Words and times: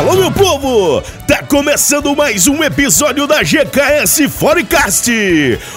Alô, 0.00 0.14
meu 0.14 0.32
povo! 0.32 1.02
Tá 1.28 1.42
começando 1.42 2.16
mais 2.16 2.46
um 2.48 2.64
episódio 2.64 3.26
da 3.26 3.42
GKS 3.42 4.30
Forecast, 4.30 5.10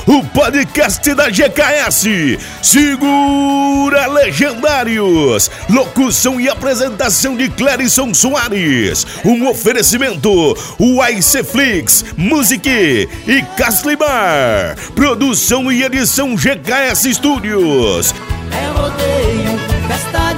o 0.08 0.24
podcast 0.28 1.14
da 1.14 1.30
GKS. 1.30 2.40
Segura 2.62 4.08
Legendários, 4.08 5.52
locução 5.70 6.40
e 6.40 6.48
apresentação 6.48 7.36
de 7.36 7.50
Clarison 7.50 8.14
Soares. 8.14 9.06
Um 9.26 9.46
oferecimento, 9.50 10.32
o 10.80 11.06
Iceflix, 11.06 12.06
Music 12.16 13.10
e 13.28 13.42
Caslimar. 13.58 14.78
Produção 14.96 15.70
e 15.70 15.84
edição 15.84 16.34
GKS 16.34 17.14
Studios. 17.14 18.16
É 18.54 18.68
rodeio, 18.70 19.60
festa 19.90 20.33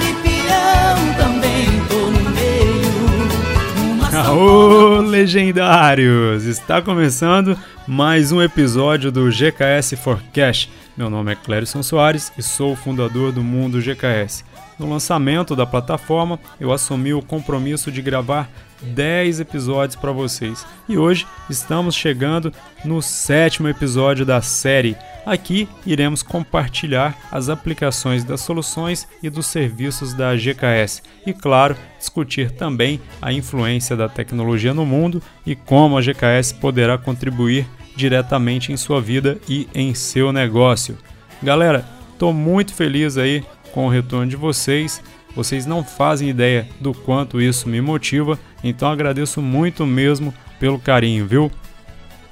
Aô, 4.35 4.99
legendários! 4.99 6.43
Está 6.43 6.81
começando 6.81 7.57
mais 7.87 8.31
um 8.31 8.41
episódio 8.41 9.11
do 9.11 9.29
GKS 9.29 9.95
Forecast. 9.95 10.71
Meu 10.97 11.07
nome 11.07 11.31
é 11.31 11.35
Clérison 11.35 11.83
Soares 11.83 12.31
e 12.35 12.41
sou 12.41 12.73
o 12.73 12.75
fundador 12.75 13.31
do 13.31 13.43
Mundo 13.43 13.79
GKS. 13.79 14.43
No 14.79 14.89
lançamento 14.89 15.55
da 15.55 15.65
plataforma, 15.65 16.39
eu 16.59 16.71
assumi 16.71 17.13
o 17.13 17.21
compromisso 17.21 17.91
de 17.91 18.01
gravar 18.01 18.49
10 18.81 19.39
episódios 19.39 19.95
para 19.95 20.11
vocês. 20.11 20.65
E 20.89 20.97
hoje 20.97 21.25
estamos 21.49 21.95
chegando 21.95 22.51
no 22.83 23.01
sétimo 23.01 23.67
episódio 23.69 24.25
da 24.25 24.41
série. 24.41 24.97
Aqui 25.25 25.67
iremos 25.85 26.21
compartilhar 26.21 27.17
as 27.31 27.49
aplicações 27.49 28.23
das 28.23 28.41
soluções 28.41 29.07
e 29.23 29.29
dos 29.29 29.47
serviços 29.47 30.13
da 30.13 30.35
GKS 30.35 31.01
e, 31.25 31.33
claro, 31.33 31.75
discutir 31.97 32.51
também 32.51 32.99
a 33.21 33.31
influência 33.31 33.95
da 33.95 34.09
tecnologia 34.09 34.73
no 34.73 34.85
mundo 34.85 35.21
e 35.45 35.55
como 35.55 35.97
a 35.97 36.01
GKS 36.01 36.53
poderá 36.53 36.97
contribuir 36.97 37.65
diretamente 37.95 38.71
em 38.71 38.77
sua 38.77 39.01
vida 39.01 39.37
e 39.47 39.67
em 39.73 39.93
seu 39.93 40.31
negócio. 40.31 40.97
Galera, 41.41 41.85
estou 42.13 42.33
muito 42.33 42.73
feliz 42.73 43.17
aí 43.17 43.43
com 43.71 43.85
o 43.85 43.89
retorno 43.89 44.27
de 44.27 44.35
vocês. 44.35 45.01
Vocês 45.35 45.65
não 45.65 45.83
fazem 45.83 46.29
ideia 46.29 46.67
do 46.79 46.93
quanto 46.93 47.41
isso 47.41 47.67
me 47.67 47.81
motiva, 47.81 48.39
então 48.63 48.89
agradeço 48.89 49.41
muito 49.41 49.85
mesmo 49.85 50.33
pelo 50.59 50.79
carinho, 50.79 51.27
viu? 51.27 51.51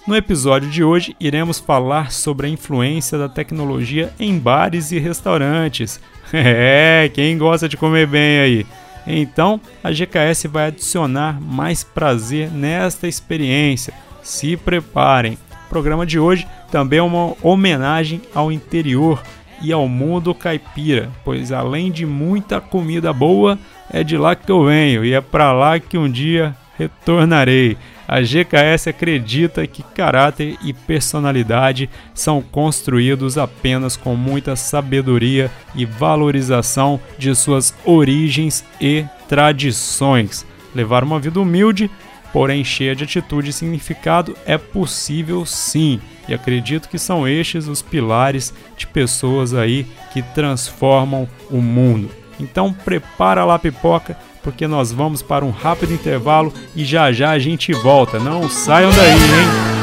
No 0.08 0.16
episódio 0.16 0.70
de 0.70 0.84
hoje, 0.84 1.16
iremos 1.20 1.60
falar 1.60 2.12
sobre 2.12 2.48
a 2.48 2.50
influência 2.50 3.18
da 3.18 3.28
tecnologia 3.28 4.14
em 4.18 4.40
bares 4.40 4.92
e 4.92 5.00
restaurantes. 5.00 6.00
É, 6.34 7.10
quem 7.14 7.38
gosta 7.38 7.70
de 7.70 7.78
comer 7.78 8.06
bem 8.06 8.40
aí? 8.40 8.66
Então, 9.08 9.62
a 9.82 9.90
GKS 9.90 10.46
vai 10.50 10.68
adicionar 10.68 11.40
mais 11.40 11.86
prazer 11.86 12.52
nesta 12.52 13.08
experiência. 13.08 13.94
Se 14.22 14.58
preparem. 14.58 15.38
O 15.66 15.70
programa 15.70 16.06
de 16.06 16.20
hoje 16.20 16.46
também 16.70 17.00
é 17.00 17.02
uma 17.02 17.34
homenagem 17.42 18.22
ao 18.36 18.52
interior 18.52 19.24
e 19.62 19.72
ao 19.72 19.88
mundo 19.88 20.34
caipira, 20.34 21.10
pois 21.24 21.52
além 21.52 21.92
de 21.92 22.06
muita 22.06 22.60
comida 22.60 23.12
boa, 23.12 23.58
é 23.92 24.04
de 24.04 24.18
lá 24.18 24.36
que 24.36 24.52
eu 24.52 24.66
venho 24.66 25.04
e 25.04 25.14
é 25.14 25.22
para 25.22 25.52
lá 25.54 25.80
que 25.80 25.98
um 25.98 26.10
dia 26.10 26.56
retornarei. 26.78 27.78
A 28.08 28.22
GKS 28.22 28.88
acredita 28.88 29.68
que 29.68 29.84
caráter 29.84 30.58
e 30.64 30.72
personalidade 30.72 31.90
são 32.14 32.42
construídos 32.42 33.38
apenas 33.38 33.98
com 33.98 34.16
muita 34.16 34.56
sabedoria 34.56 35.52
e 35.76 35.86
valorização 35.86 37.00
de 37.18 37.36
suas 37.36 37.76
origens 37.84 38.64
e 38.80 39.04
tradições. 39.28 40.46
Levar 40.74 41.04
uma 41.04 41.20
vida 41.20 41.42
humilde, 41.42 41.92
porém 42.32 42.64
cheia 42.64 42.96
de 42.96 43.04
atitude 43.04 43.50
e 43.50 43.54
significado, 43.54 44.36
é 44.46 44.58
possível 44.58 45.46
sim. 45.46 46.00
E 46.28 46.34
acredito 46.34 46.90
que 46.90 47.00
são 47.00 47.28
estes 47.28 47.68
os 47.68 47.82
pilares 47.82 48.54
de 48.76 48.86
pessoas 48.86 49.54
aí 49.54 49.86
que 50.12 50.22
transformam 50.22 51.28
o 51.50 51.62
mundo. 51.62 52.10
Então 52.40 52.74
prepara 52.74 53.46
lá 53.46 53.56
a 53.56 53.60
pipoca, 53.60 54.18
porque 54.44 54.68
nós 54.68 54.92
vamos 54.92 55.22
para 55.22 55.46
um 55.46 55.52
rápido 55.52 55.94
intervalo 55.94 56.54
e 56.76 56.86
já 56.86 57.12
já 57.12 57.32
a 57.32 57.40
gente 57.40 57.74
volta. 57.74 58.20
Não 58.20 58.50
saiam 58.50 58.92
daí, 58.92 59.12
hein? 59.12 59.77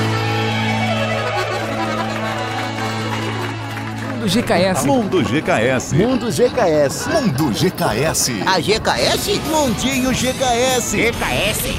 Mundo 4.24 4.30
GKS. 4.30 4.86
Mundo 4.86 5.22
GKS. 5.22 5.92
Mundo 5.92 6.30
GKS. 6.30 7.06
Mundo 7.08 7.50
GKS. 7.52 8.30
A 8.46 8.58
GKS? 8.58 9.40
Mundinho 9.50 10.10
GKS. 10.12 10.94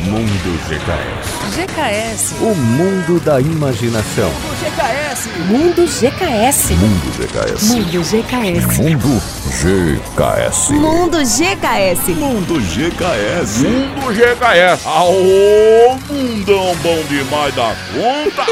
Mundo 0.03 0.59
GKS. 0.69 1.55
GKS. 1.55 2.35
O 2.41 2.53
mundo 2.53 3.19
da 3.25 3.41
imaginação. 3.41 4.31
GKS. 4.61 5.27
Mundo 5.47 5.87
GKS. 5.87 6.73
Mundo 6.73 7.11
GKS. 7.17 7.63
Mundo 7.65 8.03
GKS. 8.03 8.77
Mundo 8.77 9.21
GKS. 9.49 10.69
Mundo 10.69 11.17
GKS. 11.17 12.09
Mundo 12.15 12.61
GKS. 12.61 13.57
Mundo 13.63 14.13
GKS. 14.13 14.85
Aô, 14.85 15.97
mundão 16.11 16.75
bom 16.83 17.03
demais 17.09 17.55
da 17.55 17.73
conta, 17.91 18.45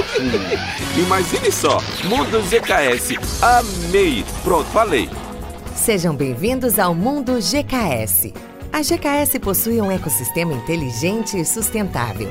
Imagine 0.95 1.51
só, 1.51 1.79
Mundo 2.03 2.39
ZKS. 2.43 3.41
Amei. 3.41 4.23
Pronto, 4.43 4.69
falei. 4.69 5.09
Sejam 5.75 6.15
bem-vindos 6.15 6.77
ao 6.77 6.93
Mundo 6.93 7.39
GKS. 7.39 8.31
A 8.71 8.83
GKS 8.83 9.39
possui 9.39 9.81
um 9.81 9.91
ecossistema 9.91 10.53
inteligente 10.53 11.35
e 11.35 11.43
sustentável. 11.43 12.29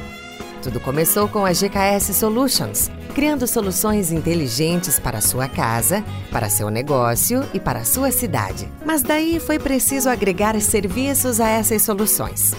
Tudo 0.62 0.78
começou 0.78 1.26
com 1.26 1.44
a 1.44 1.50
GKS 1.52 2.14
Solutions, 2.14 2.88
criando 3.16 3.48
soluções 3.48 4.12
inteligentes 4.12 4.96
para 5.00 5.20
sua 5.20 5.48
casa, 5.48 6.04
para 6.30 6.48
seu 6.48 6.70
negócio 6.70 7.44
e 7.52 7.58
para 7.58 7.84
sua 7.84 8.12
cidade. 8.12 8.68
Mas 8.86 9.02
daí 9.02 9.40
foi 9.40 9.58
preciso 9.58 10.08
agregar 10.08 10.58
serviços 10.60 11.40
a 11.40 11.48
essas 11.48 11.82
soluções. 11.82 12.54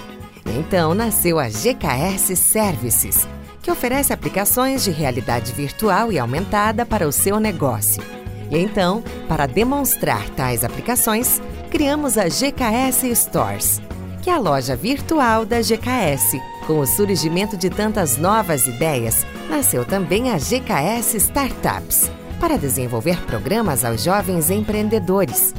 Então 0.45 0.93
nasceu 0.93 1.39
a 1.39 1.47
GKS 1.47 2.35
Services, 2.35 3.25
que 3.63 3.71
oferece 3.71 4.12
aplicações 4.12 4.83
de 4.83 4.92
realidade 4.92 5.54
virtual 5.54 6.12
e 6.12 6.19
aumentada 6.19 6.86
para 6.86 7.07
o 7.07 7.12
seu 7.13 7.39
negócio. 7.39 8.04
E 8.51 8.57
então, 8.57 9.01
para 9.27 9.48
demonstrar 9.48 10.30
tais 10.31 10.65
aplicações, 10.65 11.42
criamos 11.71 12.18
a 12.18 12.25
GKS 12.25 13.15
Stores, 13.15 13.81
que 14.21 14.30
é 14.30 14.33
a 14.33 14.39
loja 14.39 14.75
virtual 14.75 15.45
da 15.45 15.62
GKS. 15.62 16.39
Com 16.68 16.80
o 16.80 16.86
surgimento 16.86 17.57
de 17.57 17.69
tantas 17.69 18.18
novas 18.18 18.68
ideias, 18.68 19.25
nasceu 19.50 19.86
também 19.86 20.30
a 20.30 20.38
GKS 20.38 21.16
Startups, 21.16 22.12
para 22.39 22.57
desenvolver 22.57 23.21
programas 23.25 23.86
aos 23.86 24.04
jovens 24.04 24.50
empreendedores. 24.50 25.54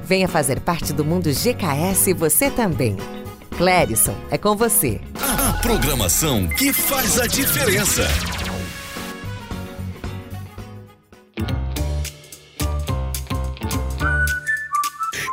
Venha 0.04 0.28
fazer 0.28 0.60
parte 0.60 0.92
do 0.92 1.04
mundo 1.04 1.30
GKS 1.30 2.12
você 2.14 2.50
também. 2.50 2.96
Clérison, 3.56 4.14
é 4.30 4.38
com 4.38 4.54
você. 4.56 5.00
A 5.20 5.54
programação 5.60 6.46
que 6.46 6.72
faz 6.72 7.18
a 7.18 7.26
diferença. 7.26 8.06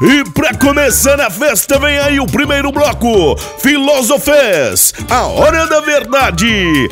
E 0.01 0.29
para 0.31 0.53
começar 0.56 1.21
a 1.21 1.29
festa, 1.29 1.79
vem 1.79 1.97
aí 2.00 2.19
o 2.19 2.25
primeiro 2.25 2.71
bloco: 2.71 3.38
Filosofés, 3.59 4.94
a 5.09 5.27
hora 5.27 5.65
da 5.67 5.79
verdade. 5.79 6.89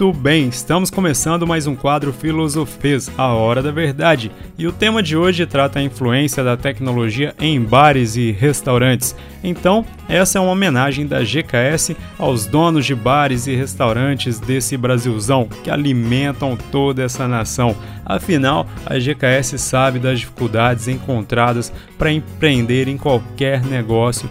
Muito 0.00 0.18
bem, 0.18 0.48
estamos 0.48 0.88
começando 0.88 1.46
mais 1.46 1.66
um 1.66 1.76
quadro 1.76 2.10
Filosofês, 2.10 3.10
a 3.18 3.34
hora 3.34 3.62
da 3.62 3.70
verdade. 3.70 4.32
E 4.56 4.66
o 4.66 4.72
tema 4.72 5.02
de 5.02 5.14
hoje 5.14 5.44
trata 5.44 5.78
a 5.78 5.82
influência 5.82 6.42
da 6.42 6.56
tecnologia 6.56 7.34
em 7.38 7.60
bares 7.60 8.16
e 8.16 8.30
restaurantes. 8.30 9.14
Então, 9.44 9.84
essa 10.08 10.38
é 10.38 10.40
uma 10.40 10.52
homenagem 10.52 11.06
da 11.06 11.20
GKS 11.22 11.94
aos 12.18 12.46
donos 12.46 12.86
de 12.86 12.94
bares 12.94 13.46
e 13.46 13.54
restaurantes 13.54 14.40
desse 14.40 14.74
Brasilzão 14.74 15.46
que 15.62 15.70
alimentam 15.70 16.56
toda 16.72 17.02
essa 17.02 17.28
nação. 17.28 17.76
Afinal, 18.02 18.66
a 18.86 18.94
GKS 18.98 19.58
sabe 19.58 19.98
das 19.98 20.20
dificuldades 20.20 20.88
encontradas 20.88 21.70
para 21.98 22.10
empreender 22.10 22.88
em 22.88 22.96
qualquer 22.96 23.62
negócio 23.62 24.30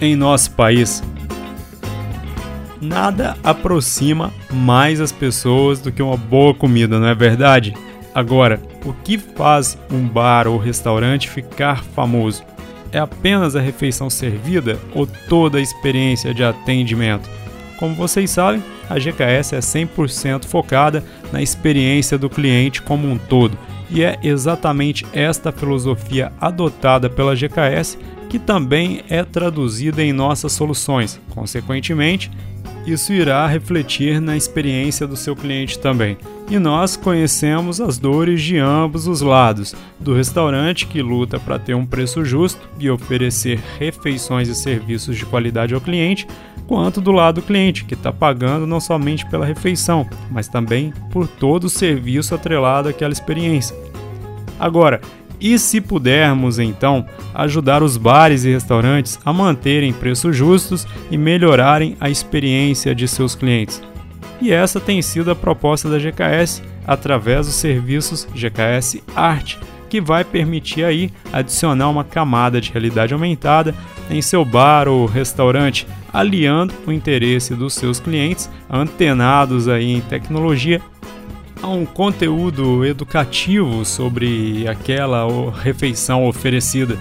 em 0.00 0.16
nosso 0.16 0.50
país 0.50 1.04
nada 2.80 3.36
aproxima 3.42 4.32
mais 4.50 5.00
as 5.00 5.12
pessoas 5.12 5.80
do 5.80 5.92
que 5.92 6.02
uma 6.02 6.16
boa 6.16 6.54
comida, 6.54 6.98
não 6.98 7.08
é 7.08 7.14
verdade? 7.14 7.74
Agora, 8.14 8.60
o 8.84 8.92
que 8.92 9.18
faz 9.18 9.78
um 9.90 10.06
bar 10.06 10.48
ou 10.48 10.58
restaurante 10.58 11.28
ficar 11.28 11.84
famoso? 11.84 12.42
É 12.90 12.98
apenas 12.98 13.54
a 13.54 13.60
refeição 13.60 14.08
servida 14.08 14.78
ou 14.94 15.06
toda 15.06 15.58
a 15.58 15.60
experiência 15.60 16.32
de 16.32 16.42
atendimento? 16.42 17.28
Como 17.78 17.94
vocês 17.94 18.30
sabem, 18.30 18.62
a 18.88 18.98
GKS 18.98 19.54
é 19.54 19.58
100% 19.58 20.46
focada 20.46 21.04
na 21.32 21.42
experiência 21.42 22.18
do 22.18 22.30
cliente 22.30 22.82
como 22.82 23.08
um 23.08 23.18
todo, 23.18 23.56
e 23.90 24.02
é 24.02 24.18
exatamente 24.22 25.06
esta 25.12 25.52
filosofia 25.52 26.32
adotada 26.40 27.08
pela 27.08 27.36
GKS 27.36 27.98
que 28.28 28.38
também 28.38 29.02
é 29.08 29.24
traduzida 29.24 30.02
em 30.02 30.12
nossas 30.12 30.52
soluções. 30.52 31.20
Consequentemente, 31.30 32.30
isso 32.92 33.12
irá 33.12 33.46
refletir 33.46 34.20
na 34.20 34.36
experiência 34.36 35.06
do 35.06 35.16
seu 35.16 35.34
cliente 35.34 35.78
também. 35.78 36.16
E 36.50 36.58
nós 36.58 36.96
conhecemos 36.96 37.80
as 37.80 37.98
dores 37.98 38.42
de 38.42 38.56
ambos 38.56 39.06
os 39.06 39.20
lados, 39.20 39.74
do 39.98 40.14
restaurante 40.14 40.86
que 40.86 41.02
luta 41.02 41.38
para 41.38 41.58
ter 41.58 41.74
um 41.74 41.84
preço 41.84 42.24
justo 42.24 42.68
e 42.78 42.88
oferecer 42.88 43.60
refeições 43.78 44.48
e 44.48 44.54
serviços 44.54 45.16
de 45.16 45.26
qualidade 45.26 45.74
ao 45.74 45.80
cliente, 45.80 46.26
quanto 46.66 47.00
do 47.00 47.12
lado 47.12 47.40
do 47.40 47.46
cliente, 47.46 47.84
que 47.84 47.94
está 47.94 48.12
pagando 48.12 48.66
não 48.66 48.80
somente 48.80 49.26
pela 49.26 49.46
refeição, 49.46 50.08
mas 50.30 50.48
também 50.48 50.92
por 51.10 51.26
todo 51.26 51.64
o 51.64 51.70
serviço 51.70 52.34
atrelado 52.34 52.88
àquela 52.88 53.12
experiência. 53.12 53.76
Agora, 54.58 55.00
e 55.40 55.58
se 55.58 55.80
pudermos, 55.80 56.58
então, 56.58 57.06
ajudar 57.34 57.82
os 57.82 57.96
bares 57.96 58.44
e 58.44 58.50
restaurantes 58.50 59.18
a 59.24 59.32
manterem 59.32 59.92
preços 59.92 60.36
justos 60.36 60.86
e 61.10 61.16
melhorarem 61.16 61.96
a 62.00 62.10
experiência 62.10 62.94
de 62.94 63.06
seus 63.06 63.34
clientes? 63.34 63.80
E 64.40 64.52
essa 64.52 64.80
tem 64.80 65.02
sido 65.02 65.30
a 65.30 65.36
proposta 65.36 65.88
da 65.88 65.98
GKS 65.98 66.62
através 66.86 67.46
dos 67.46 67.56
serviços 67.56 68.26
GKS 68.34 69.02
Art, 69.14 69.56
que 69.88 70.00
vai 70.00 70.24
permitir 70.24 70.84
aí 70.84 71.10
adicionar 71.32 71.88
uma 71.88 72.04
camada 72.04 72.60
de 72.60 72.70
realidade 72.70 73.12
aumentada 73.12 73.74
em 74.10 74.22
seu 74.22 74.44
bar 74.44 74.88
ou 74.88 75.06
restaurante, 75.06 75.86
aliando 76.12 76.74
o 76.86 76.92
interesse 76.92 77.54
dos 77.54 77.74
seus 77.74 77.98
clientes 78.00 78.50
antenados 78.70 79.68
aí 79.68 79.92
em 79.92 80.00
tecnologia 80.00 80.80
a 81.62 81.68
um 81.68 81.84
conteúdo 81.84 82.84
educativo 82.84 83.84
sobre 83.84 84.66
aquela 84.68 85.26
refeição 85.52 86.26
oferecida 86.26 86.96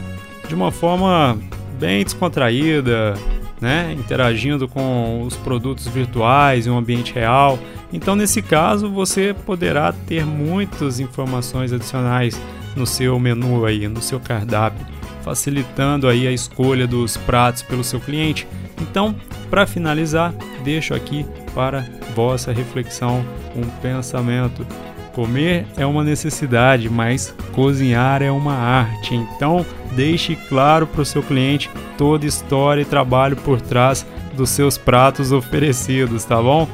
de 0.47 0.55
uma 0.55 0.71
forma 0.71 1.37
bem 1.79 2.03
descontraída, 2.03 3.13
né, 3.59 3.95
interagindo 3.97 4.67
com 4.67 5.23
os 5.23 5.35
produtos 5.35 5.87
virtuais 5.87 6.67
em 6.67 6.69
um 6.69 6.77
ambiente 6.77 7.13
real. 7.13 7.59
Então, 7.91 8.15
nesse 8.15 8.41
caso, 8.41 8.89
você 8.89 9.33
poderá 9.45 9.91
ter 9.91 10.25
muitas 10.25 10.99
informações 10.99 11.71
adicionais 11.73 12.39
no 12.75 12.85
seu 12.85 13.19
menu 13.19 13.65
aí, 13.65 13.87
no 13.87 14.01
seu 14.01 14.19
cardápio, 14.19 14.85
facilitando 15.23 16.07
aí 16.07 16.27
a 16.27 16.31
escolha 16.31 16.87
dos 16.87 17.17
pratos 17.17 17.61
pelo 17.61 17.83
seu 17.83 17.99
cliente. 17.99 18.47
Então, 18.81 19.15
para 19.49 19.65
finalizar, 19.65 20.33
deixo 20.63 20.93
aqui 20.93 21.25
para 21.53 21.85
vossa 22.15 22.51
reflexão 22.51 23.25
um 23.55 23.63
pensamento. 23.81 24.65
Comer 25.13 25.65
é 25.75 25.85
uma 25.85 26.03
necessidade, 26.03 26.89
mas 26.89 27.33
cozinhar 27.53 28.21
é 28.21 28.29
uma 28.29 28.53
arte. 28.53 29.15
Então, 29.15 29.65
deixe 29.93 30.35
claro 30.35 30.85
para 30.85 31.01
o 31.01 31.05
seu 31.05 31.23
cliente 31.23 31.69
toda 31.97 32.25
a 32.25 32.27
história 32.27 32.81
e 32.81 32.85
trabalho 32.85 33.35
por 33.35 33.59
trás 33.59 34.05
dos 34.35 34.51
seus 34.51 34.77
pratos 34.77 35.31
oferecidos, 35.31 36.23
tá 36.23 36.39
bom? 36.39 36.67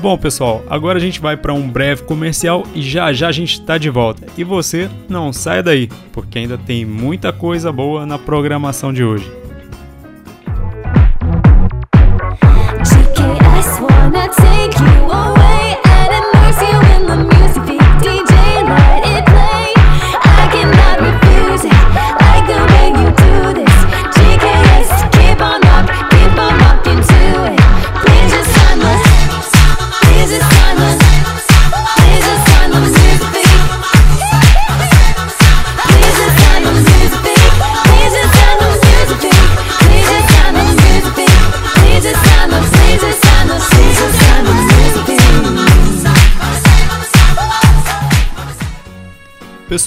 Bom, 0.00 0.16
pessoal, 0.16 0.64
agora 0.68 0.98
a 0.98 1.00
gente 1.00 1.20
vai 1.20 1.36
para 1.36 1.52
um 1.52 1.68
breve 1.68 2.02
comercial 2.04 2.64
e 2.74 2.80
já 2.80 3.12
já 3.12 3.28
a 3.28 3.32
gente 3.32 3.60
está 3.60 3.76
de 3.76 3.90
volta. 3.90 4.26
E 4.36 4.42
você 4.42 4.88
não 5.08 5.30
sai 5.30 5.62
daí, 5.62 5.90
porque 6.10 6.38
ainda 6.38 6.56
tem 6.56 6.86
muita 6.86 7.32
coisa 7.32 7.70
boa 7.70 8.06
na 8.06 8.18
programação 8.18 8.94
de 8.94 9.04
hoje. 9.04 9.30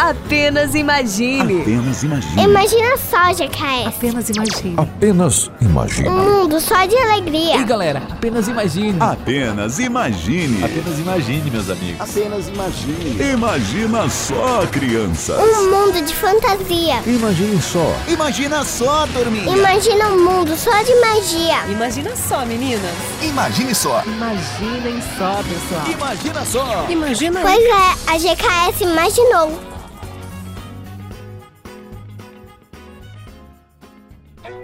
Apenas 0.00 0.74
imagine. 0.74 1.60
Apenas 1.60 2.02
imagine. 2.02 2.42
Imagina 2.42 2.96
só, 2.96 3.34
GKS. 3.34 3.86
Apenas 3.86 4.30
imagine. 4.30 4.74
Apenas 4.78 5.50
imagine. 5.60 6.08
Um 6.08 6.40
mundo 6.40 6.58
só 6.58 6.86
de 6.86 6.96
alegria. 6.96 7.56
E 7.56 7.64
galera, 7.64 8.00
apenas 8.10 8.48
imagine. 8.48 8.96
Apenas 8.98 9.78
imagine. 9.78 10.64
Apenas 10.64 10.98
imagine, 10.98 11.50
meus 11.50 11.68
amigos. 11.68 12.00
Apenas 12.00 12.48
imagine. 12.48 13.32
Imagina 13.34 14.08
só, 14.08 14.66
crianças. 14.72 15.38
Um 15.38 15.70
mundo 15.70 16.02
de 16.02 16.14
fantasia. 16.14 17.02
Imagine 17.06 17.60
só. 17.60 17.94
Imagina 18.08 18.64
só, 18.64 19.06
turminha. 19.08 19.54
Imagina 19.54 20.08
um 20.12 20.24
mundo 20.24 20.56
só 20.56 20.82
de 20.82 20.94
magia. 20.94 21.66
Imagina 21.70 22.16
só, 22.16 22.46
meninas. 22.46 22.94
Imagine 23.22 23.74
só. 23.74 24.02
Imaginem 24.06 24.98
só, 25.18 25.42
pessoal. 25.42 25.86
Imagina 25.92 26.44
só. 26.46 26.86
Imagina 26.88 27.40
Pois 27.42 27.62
é, 27.62 27.94
a 28.06 28.16
GKS 28.16 28.80
imaginou. 28.80 29.69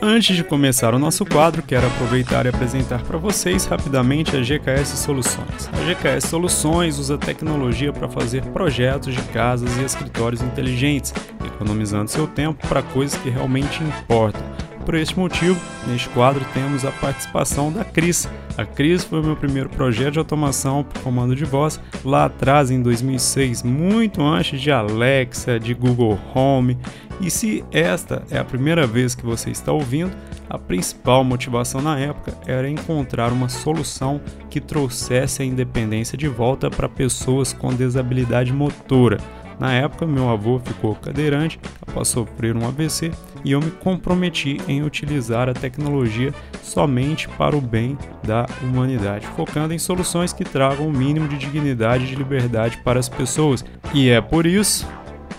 Antes 0.00 0.36
de 0.36 0.44
começar 0.44 0.94
o 0.94 0.98
nosso 0.98 1.24
quadro, 1.24 1.62
quero 1.62 1.86
aproveitar 1.86 2.44
e 2.46 2.50
apresentar 2.50 3.02
para 3.02 3.16
vocês 3.16 3.64
rapidamente 3.64 4.36
a 4.36 4.40
GKS 4.40 4.98
Soluções. 4.98 5.70
A 5.72 5.94
GKS 5.94 6.28
Soluções 6.28 6.98
usa 6.98 7.16
tecnologia 7.16 7.92
para 7.92 8.08
fazer 8.08 8.42
projetos 8.46 9.14
de 9.14 9.22
casas 9.32 9.74
e 9.78 9.84
escritórios 9.84 10.42
inteligentes, 10.42 11.14
economizando 11.44 12.10
seu 12.10 12.26
tempo 12.26 12.66
para 12.68 12.82
coisas 12.82 13.18
que 13.20 13.30
realmente 13.30 13.82
importam. 13.82 14.42
Por 14.86 14.94
este 14.94 15.18
motivo, 15.18 15.60
neste 15.88 16.08
quadro 16.10 16.44
temos 16.54 16.84
a 16.84 16.92
participação 16.92 17.72
da 17.72 17.84
Cris. 17.84 18.28
A 18.56 18.64
Cris 18.64 19.02
foi 19.02 19.18
o 19.18 19.24
meu 19.24 19.34
primeiro 19.34 19.68
projeto 19.68 20.12
de 20.12 20.18
automação 20.20 20.84
por 20.84 21.02
comando 21.02 21.34
de 21.34 21.44
voz 21.44 21.80
lá 22.04 22.26
atrás 22.26 22.70
em 22.70 22.80
2006, 22.80 23.64
muito 23.64 24.22
antes 24.22 24.60
de 24.60 24.70
Alexa, 24.70 25.58
de 25.58 25.74
Google 25.74 26.16
Home. 26.32 26.78
E 27.20 27.28
se 27.32 27.64
esta 27.72 28.22
é 28.30 28.38
a 28.38 28.44
primeira 28.44 28.86
vez 28.86 29.12
que 29.16 29.26
você 29.26 29.50
está 29.50 29.72
ouvindo, 29.72 30.16
a 30.48 30.56
principal 30.56 31.24
motivação 31.24 31.82
na 31.82 31.98
época 31.98 32.38
era 32.46 32.70
encontrar 32.70 33.32
uma 33.32 33.48
solução 33.48 34.20
que 34.48 34.60
trouxesse 34.60 35.42
a 35.42 35.44
independência 35.44 36.16
de 36.16 36.28
volta 36.28 36.70
para 36.70 36.88
pessoas 36.88 37.52
com 37.52 37.74
desabilidade 37.74 38.52
motora. 38.52 39.18
Na 39.58 39.72
época, 39.72 40.06
meu 40.06 40.28
avô 40.28 40.60
ficou 40.62 40.94
cadeirante 40.94 41.58
após 41.80 42.08
sofrer 42.08 42.54
um 42.54 42.66
AVC 42.66 43.10
e 43.44 43.52
eu 43.52 43.60
me 43.60 43.70
comprometi 43.70 44.60
em 44.68 44.82
utilizar 44.82 45.48
a 45.48 45.54
tecnologia 45.54 46.32
somente 46.62 47.28
para 47.28 47.56
o 47.56 47.60
bem 47.60 47.96
da 48.22 48.46
humanidade, 48.62 49.26
focando 49.28 49.72
em 49.72 49.78
soluções 49.78 50.32
que 50.32 50.44
tragam 50.44 50.86
o 50.86 50.92
mínimo 50.92 51.26
de 51.28 51.38
dignidade 51.38 52.04
e 52.04 52.08
de 52.08 52.14
liberdade 52.14 52.78
para 52.84 53.00
as 53.00 53.08
pessoas. 53.08 53.64
E 53.94 54.10
é 54.10 54.20
por 54.20 54.44
isso 54.44 54.86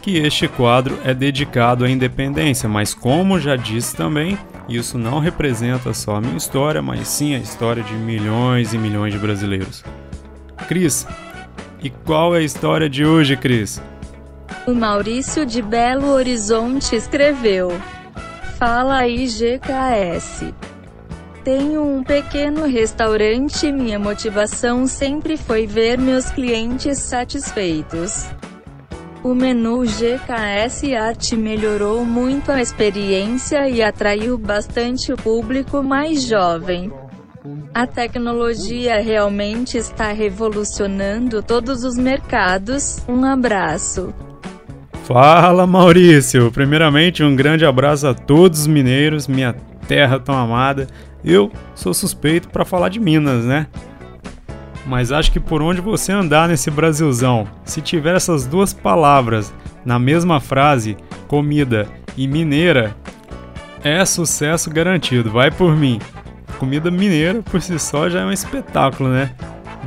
que 0.02 0.18
este 0.18 0.48
quadro 0.48 0.98
é 1.04 1.14
dedicado 1.14 1.84
à 1.84 1.90
independência, 1.90 2.68
mas 2.68 2.94
como 2.94 3.40
já 3.40 3.56
disse 3.56 3.96
também, 3.96 4.38
isso 4.68 4.98
não 4.98 5.20
representa 5.20 5.94
só 5.94 6.16
a 6.16 6.22
minha 6.22 6.38
história, 6.38 6.82
mas 6.82 7.08
sim 7.08 7.36
a 7.36 7.40
história 7.40 7.84
de 7.84 7.94
milhões 7.94 8.74
e 8.74 8.78
milhões 8.78 9.14
de 9.14 9.20
brasileiros. 9.20 9.84
Cris, 10.68 11.06
e 11.84 11.90
qual 11.90 12.36
é 12.36 12.40
a 12.40 12.44
história 12.44 12.90
de 12.90 13.06
hoje, 13.06 13.36
Cris? 13.36 13.82
O 14.68 14.76
Maurício 14.76 15.46
de 15.46 15.62
Belo 15.62 16.10
Horizonte 16.10 16.94
escreveu: 16.94 17.72
Fala 18.60 18.98
aí, 18.98 19.26
GKS. 19.26 20.54
Tenho 21.42 21.82
um 21.82 22.04
pequeno 22.04 22.66
restaurante 22.66 23.68
e 23.68 23.72
minha 23.72 23.98
motivação 23.98 24.86
sempre 24.86 25.38
foi 25.38 25.66
ver 25.66 25.98
meus 25.98 26.30
clientes 26.30 27.00
satisfeitos. 27.00 28.26
O 29.24 29.34
menu 29.34 29.86
GKS 29.86 30.94
Art 30.96 31.32
melhorou 31.32 32.04
muito 32.04 32.52
a 32.52 32.62
experiência 32.62 33.70
e 33.70 33.82
atraiu 33.82 34.38
bastante 34.38 35.14
o 35.14 35.16
público 35.16 35.82
mais 35.82 36.24
jovem. 36.24 36.92
A 37.74 37.88
tecnologia 37.88 39.00
realmente 39.00 39.78
está 39.78 40.12
revolucionando 40.12 41.42
todos 41.42 41.86
os 41.86 41.98
mercados. 41.98 42.98
Um 43.08 43.24
abraço. 43.24 44.14
Fala 45.08 45.66
Maurício! 45.66 46.52
Primeiramente, 46.52 47.24
um 47.24 47.34
grande 47.34 47.66
abraço 47.66 48.06
a 48.06 48.14
todos 48.14 48.60
os 48.60 48.68
mineiros, 48.68 49.26
minha 49.26 49.56
terra 49.88 50.20
tão 50.20 50.36
amada. 50.36 50.86
Eu 51.24 51.50
sou 51.74 51.94
suspeito 51.94 52.50
para 52.50 52.66
falar 52.66 52.90
de 52.90 53.00
Minas, 53.00 53.46
né? 53.46 53.68
Mas 54.86 55.10
acho 55.10 55.32
que 55.32 55.40
por 55.40 55.62
onde 55.62 55.80
você 55.80 56.12
andar 56.12 56.50
nesse 56.50 56.70
Brasilzão, 56.70 57.48
se 57.64 57.80
tiver 57.80 58.18
essas 58.18 58.46
duas 58.46 58.74
palavras 58.74 59.54
na 59.86 59.98
mesma 59.98 60.42
frase, 60.42 60.98
comida 61.26 61.88
e 62.18 62.28
mineira, 62.28 62.94
é 63.86 64.04
sucesso 64.04 64.70
garantido. 64.70 65.32
Vai 65.32 65.50
por 65.50 65.74
mim. 65.74 66.02
Comida 66.60 66.92
mineira 66.92 67.42
por 67.44 67.62
si 67.62 67.80
só 67.80 68.10
já 68.10 68.20
é 68.20 68.26
um 68.26 68.32
espetáculo, 68.34 69.08
né? 69.10 69.32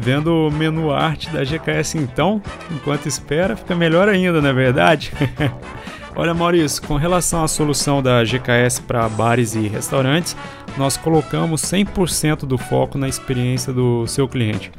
Vendo 0.01 0.33
o 0.33 0.51
menu 0.51 0.91
arte 0.91 1.29
da 1.29 1.45
GKS 1.45 1.99
então, 1.99 2.41
enquanto 2.71 3.07
espera, 3.07 3.55
fica 3.55 3.75
melhor 3.75 4.09
ainda, 4.09 4.41
não 4.41 4.49
é 4.49 4.53
verdade? 4.53 5.13
Olha, 6.17 6.33
Maurício, 6.33 6.83
com 6.83 6.97
relação 6.97 7.45
à 7.45 7.49
solução 7.49 8.03
da 8.03 8.25
GKS 8.25 8.81
para 8.81 9.09
bares 9.09 9.55
e 9.55 9.69
restaurantes, 9.69 10.35
nós 10.77 10.97
colocamos 10.97 11.63
100% 11.63 12.47
do 12.47 12.57
foco 12.57 12.97
na 12.97 13.09
experiência 13.09 13.73
do 13.73 14.07
seu 14.07 14.27
cliente. 14.27 14.73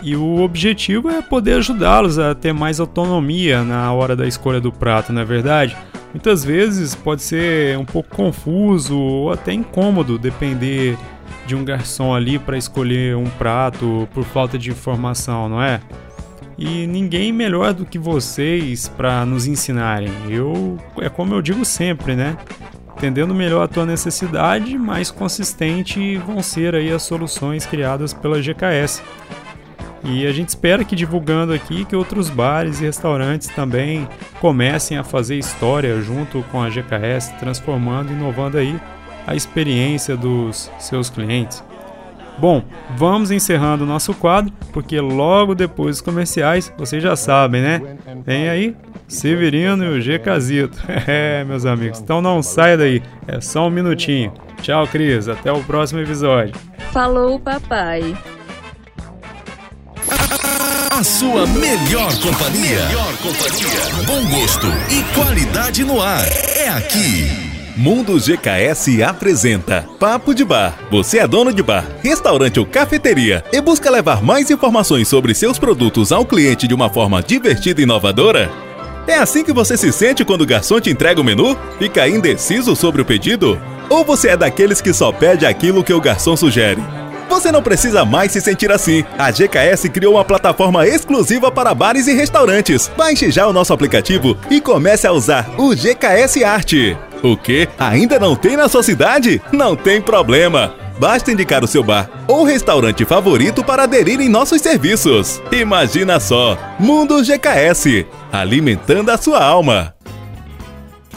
E 0.00 0.16
o 0.16 0.40
objetivo 0.40 1.10
é 1.10 1.20
poder 1.20 1.58
ajudá-los 1.58 2.18
a 2.18 2.34
ter 2.34 2.52
mais 2.52 2.80
autonomia 2.80 3.62
na 3.62 3.92
hora 3.92 4.16
da 4.16 4.26
escolha 4.26 4.60
do 4.60 4.72
prato, 4.72 5.12
não 5.12 5.22
é 5.22 5.24
verdade? 5.24 5.76
Muitas 6.12 6.44
vezes 6.44 6.94
pode 6.94 7.22
ser 7.22 7.76
um 7.78 7.84
pouco 7.84 8.14
confuso 8.14 8.98
ou 8.98 9.32
até 9.32 9.52
incômodo 9.52 10.18
depender 10.18 10.96
de 11.46 11.54
um 11.54 11.64
garçom 11.64 12.14
ali 12.14 12.38
para 12.38 12.56
escolher 12.56 13.16
um 13.16 13.28
prato 13.30 14.08
por 14.12 14.24
falta 14.24 14.58
de 14.58 14.70
informação, 14.70 15.48
não 15.48 15.62
é? 15.62 15.80
E 16.56 16.86
ninguém 16.86 17.32
melhor 17.32 17.72
do 17.72 17.84
que 17.84 17.98
vocês 17.98 18.88
para 18.88 19.24
nos 19.24 19.46
ensinarem. 19.46 20.12
Eu 20.28 20.78
é 20.98 21.08
como 21.08 21.34
eu 21.34 21.42
digo 21.42 21.64
sempre, 21.64 22.14
né? 22.14 22.36
Entendendo 22.96 23.34
melhor 23.34 23.64
a 23.64 23.68
tua 23.68 23.84
necessidade, 23.84 24.78
mais 24.78 25.10
consistente 25.10 26.16
vão 26.18 26.42
ser 26.42 26.74
aí 26.74 26.92
as 26.92 27.02
soluções 27.02 27.66
criadas 27.66 28.12
pela 28.12 28.40
GKS. 28.40 29.02
E 30.04 30.26
a 30.26 30.32
gente 30.32 30.50
espera 30.50 30.84
que 30.84 30.96
divulgando 30.96 31.52
aqui 31.52 31.84
que 31.84 31.94
outros 31.94 32.28
bares 32.28 32.80
e 32.80 32.84
restaurantes 32.84 33.48
também 33.48 34.08
comecem 34.40 34.98
a 34.98 35.04
fazer 35.04 35.36
história 35.36 36.00
junto 36.00 36.42
com 36.50 36.60
a 36.60 36.68
GKS, 36.68 37.32
transformando 37.38 38.12
e 38.12 38.14
inovando 38.14 38.58
aí 38.58 38.78
a 39.26 39.34
experiência 39.34 40.16
dos 40.16 40.70
seus 40.78 41.10
clientes. 41.10 41.62
Bom, 42.38 42.64
vamos 42.96 43.30
encerrando 43.30 43.84
o 43.84 43.86
nosso 43.86 44.14
quadro, 44.14 44.52
porque 44.72 44.98
logo 45.00 45.54
depois 45.54 45.96
dos 45.96 46.00
comerciais, 46.00 46.72
vocês 46.78 47.02
já 47.02 47.14
sabem, 47.14 47.62
né? 47.62 47.96
Vem 48.24 48.48
aí, 48.48 48.76
Severino 49.06 49.84
e 49.84 49.88
o 49.88 50.00
G 50.00 50.18
Casito. 50.18 50.78
É, 51.06 51.44
meus 51.44 51.66
amigos, 51.66 52.00
então 52.00 52.22
não 52.22 52.42
saia 52.42 52.76
daí, 52.76 53.02
é 53.26 53.40
só 53.40 53.66
um 53.66 53.70
minutinho. 53.70 54.32
Tchau, 54.62 54.86
Cris, 54.86 55.28
até 55.28 55.52
o 55.52 55.62
próximo 55.64 56.00
episódio. 56.00 56.54
Falou, 56.92 57.38
papai. 57.38 58.16
A 60.90 61.02
sua 61.02 61.46
melhor 61.46 62.12
companhia. 62.20 62.86
Melhor 62.86 63.16
companhia. 63.18 64.04
Bom 64.06 64.24
gosto 64.28 64.66
e 64.90 65.02
qualidade 65.14 65.84
no 65.84 66.00
ar. 66.00 66.24
É 66.54 66.68
aqui. 66.68 67.51
Mundo 67.76 68.18
GKS 68.18 69.02
apresenta 69.02 69.86
Papo 69.98 70.34
de 70.34 70.44
Bar. 70.44 70.78
Você 70.90 71.18
é 71.18 71.26
dono 71.26 71.50
de 71.50 71.62
bar, 71.62 71.86
restaurante 72.02 72.60
ou 72.60 72.66
cafeteria 72.66 73.42
e 73.50 73.62
busca 73.62 73.90
levar 73.90 74.22
mais 74.22 74.50
informações 74.50 75.08
sobre 75.08 75.34
seus 75.34 75.58
produtos 75.58 76.12
ao 76.12 76.26
cliente 76.26 76.68
de 76.68 76.74
uma 76.74 76.90
forma 76.90 77.22
divertida 77.22 77.80
e 77.80 77.84
inovadora? 77.84 78.50
É 79.06 79.14
assim 79.14 79.42
que 79.42 79.54
você 79.54 79.74
se 79.78 79.90
sente 79.90 80.22
quando 80.22 80.42
o 80.42 80.46
garçom 80.46 80.80
te 80.80 80.90
entrega 80.90 81.18
o 81.18 81.24
menu? 81.24 81.56
Fica 81.78 82.06
indeciso 82.06 82.76
sobre 82.76 83.00
o 83.00 83.06
pedido? 83.06 83.58
Ou 83.88 84.04
você 84.04 84.28
é 84.28 84.36
daqueles 84.36 84.82
que 84.82 84.92
só 84.92 85.10
pede 85.10 85.46
aquilo 85.46 85.82
que 85.82 85.94
o 85.94 86.00
garçom 86.00 86.36
sugere? 86.36 86.82
Você 87.30 87.50
não 87.50 87.62
precisa 87.62 88.04
mais 88.04 88.32
se 88.32 88.42
sentir 88.42 88.70
assim. 88.70 89.02
A 89.18 89.30
GKS 89.30 89.88
criou 89.88 90.14
uma 90.16 90.24
plataforma 90.24 90.86
exclusiva 90.86 91.50
para 91.50 91.74
bares 91.74 92.06
e 92.06 92.12
restaurantes. 92.12 92.90
Baixe 92.94 93.30
já 93.30 93.46
o 93.46 93.52
nosso 93.52 93.72
aplicativo 93.72 94.36
e 94.50 94.60
comece 94.60 95.06
a 95.06 95.12
usar 95.12 95.50
o 95.56 95.74
GKS 95.74 96.44
Arte. 96.44 96.98
O 97.22 97.36
que? 97.36 97.68
Ainda 97.78 98.18
não 98.18 98.34
tem 98.34 98.56
na 98.56 98.68
sua 98.68 98.82
cidade? 98.82 99.40
Não 99.52 99.76
tem 99.76 100.02
problema. 100.02 100.74
Basta 100.98 101.32
indicar 101.32 101.64
o 101.64 101.66
seu 101.66 101.82
bar 101.82 102.08
ou 102.28 102.44
restaurante 102.44 103.04
favorito 103.04 103.64
para 103.64 103.84
aderir 103.84 104.20
em 104.20 104.28
nossos 104.28 104.60
serviços. 104.60 105.40
Imagina 105.50 106.18
só, 106.20 106.58
Mundo 106.78 107.22
GKS, 107.22 108.06
alimentando 108.32 109.10
a 109.10 109.16
sua 109.16 109.42
alma. 109.42 109.94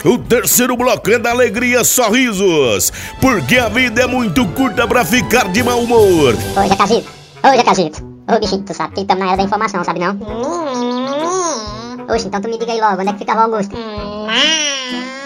O 0.04 0.18
terceiro 0.18 0.76
bloco 0.76 1.10
é 1.10 1.18
da 1.18 1.30
alegria 1.30 1.82
sorrisos, 1.82 2.92
porque 3.20 3.58
a 3.58 3.68
vida 3.68 4.02
é 4.02 4.06
muito 4.06 4.46
curta 4.48 4.86
pra 4.86 5.04
ficar 5.04 5.48
de 5.48 5.62
mau 5.62 5.80
humor. 5.80 6.34
Ô, 6.34 6.68
Jacazito, 6.68 7.10
ô, 7.42 7.56
Jacazito. 7.56 8.04
Ô, 8.28 8.38
bichinho, 8.38 8.62
tu 8.62 8.74
sabe 8.74 8.94
que 8.94 9.00
estamos 9.00 9.24
na 9.24 9.28
era 9.32 9.38
da 9.38 9.42
informação, 9.42 9.82
sabe 9.82 10.00
não? 10.00 10.16
Oxe, 12.08 12.28
então 12.28 12.40
tu 12.40 12.48
me 12.48 12.58
diga 12.58 12.72
aí 12.72 12.80
logo, 12.80 13.00
onde 13.00 13.10
é 13.10 13.12
que 13.12 13.18
ficava 13.18 13.40
o 13.40 13.44
Augusto? 13.44 13.76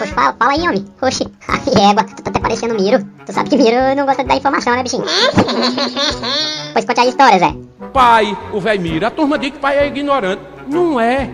Poxa, 0.01 0.15
fala, 0.15 0.33
fala 0.33 0.53
aí, 0.53 0.61
homem. 0.61 0.85
Oxe, 0.99 1.23
aí 1.47 1.91
égua, 1.91 2.03
tu 2.03 2.23
tá 2.23 2.31
até 2.31 2.39
parecendo 2.39 2.73
Miro. 2.73 3.05
Tu 3.23 3.31
sabe 3.31 3.51
que 3.51 3.55
Miro 3.55 3.77
não 3.95 4.07
gosta 4.07 4.23
de 4.23 4.29
dar 4.29 4.37
informação, 4.37 4.75
né, 4.75 4.81
bichinho? 4.81 5.05
pois 6.73 6.85
conte 6.85 7.01
a 7.01 7.05
história, 7.05 7.37
Zé. 7.37 7.55
Pai, 7.93 8.35
o 8.51 8.59
velho 8.59 8.81
Miro, 8.81 9.05
a 9.05 9.11
turma 9.11 9.37
diz 9.37 9.51
que 9.51 9.59
pai 9.59 9.77
é 9.77 9.85
ignorante. 9.85 10.41
Não 10.67 10.99
é. 10.99 11.29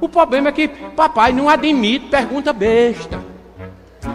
O 0.00 0.08
problema 0.08 0.48
é 0.48 0.52
que 0.52 0.66
papai 0.66 1.32
não 1.32 1.48
admite 1.48 2.06
pergunta 2.06 2.52
besta. 2.52 3.20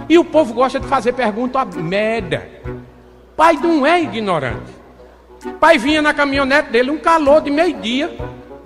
E 0.10 0.18
o 0.18 0.26
povo 0.26 0.54
gosta 0.54 0.78
de 0.78 0.88
fazer 0.88 1.14
pergunta 1.14 1.64
merda. 1.64 2.46
Pai 3.38 3.54
não 3.54 3.88
é 3.88 4.02
ignorante. 4.02 4.74
Pai 5.62 5.78
vinha 5.78 6.02
na 6.02 6.14
caminhonete 6.14 6.70
dele, 6.70 6.92
um 6.92 6.98
calor 6.98 7.40
de 7.40 7.50
meio-dia, 7.50 8.14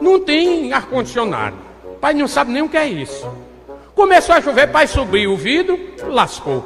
não 0.01 0.19
tem 0.19 0.73
ar-condicionado. 0.73 1.55
Pai 2.01 2.15
não 2.15 2.27
sabe 2.27 2.51
nem 2.51 2.63
o 2.63 2.69
que 2.69 2.77
é 2.77 2.87
isso. 2.87 3.46
Começou 3.97 4.35
a 4.35 4.41
chover, 4.43 4.67
pai 4.67 4.85
subiu 4.85 5.33
o 5.33 5.35
vidro, 5.35 5.75
lascou. 6.03 6.63